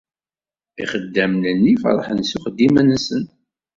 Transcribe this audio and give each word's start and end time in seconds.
Ixaddamen-nni 0.83 1.73
ferḥen 1.83 2.19
s 2.23 2.31
uxeddim-nsen. 2.37 3.23